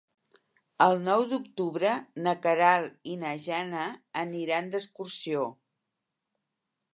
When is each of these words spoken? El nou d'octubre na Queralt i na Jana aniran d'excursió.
El 0.85 1.01
nou 1.07 1.25
d'octubre 1.33 1.91
na 2.27 2.33
Queralt 2.45 3.11
i 3.11 3.13
na 3.25 3.35
Jana 3.45 3.85
aniran 4.23 4.73
d'excursió. 4.73 5.45